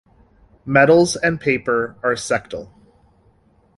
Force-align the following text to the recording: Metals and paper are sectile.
Metals 0.65 1.15
and 1.15 1.39
paper 1.39 1.95
are 2.01 2.15
sectile. 2.15 2.71